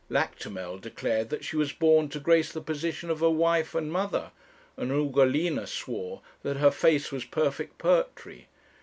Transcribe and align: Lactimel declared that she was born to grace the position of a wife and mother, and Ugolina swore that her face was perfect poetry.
Lactimel 0.09 0.79
declared 0.81 1.29
that 1.29 1.45
she 1.45 1.55
was 1.55 1.73
born 1.73 2.09
to 2.09 2.19
grace 2.19 2.51
the 2.51 2.59
position 2.59 3.11
of 3.11 3.21
a 3.21 3.29
wife 3.29 3.75
and 3.75 3.91
mother, 3.91 4.31
and 4.75 4.89
Ugolina 4.89 5.67
swore 5.67 6.21
that 6.41 6.57
her 6.57 6.71
face 6.71 7.11
was 7.11 7.23
perfect 7.23 7.77
poetry. 7.77 8.47